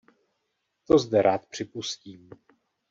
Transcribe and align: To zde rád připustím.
To 0.85 0.99
zde 0.99 1.21
rád 1.21 1.45
připustím. 1.45 2.29